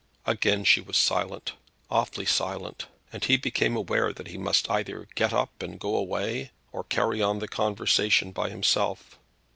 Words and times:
Again 0.25 0.63
she 0.63 0.81
was 0.81 0.97
silent, 0.97 1.53
awfully 1.91 2.25
silent, 2.25 2.87
and 3.13 3.23
he 3.23 3.37
became 3.37 3.75
aware 3.75 4.11
that 4.11 4.29
he 4.29 4.35
must 4.39 4.67
either 4.67 5.07
get 5.13 5.31
up 5.31 5.61
and 5.61 5.79
go 5.79 5.95
away 5.95 6.49
or 6.71 6.83
carry 6.85 7.21
on 7.21 7.37
the 7.37 7.47
conversation 7.47 8.33
himself. 8.35 9.19